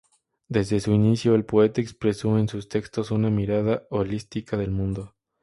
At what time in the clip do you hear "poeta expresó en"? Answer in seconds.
1.45-2.47